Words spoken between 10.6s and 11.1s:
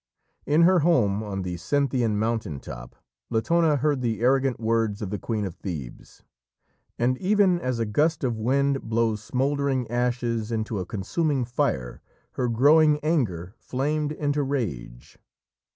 a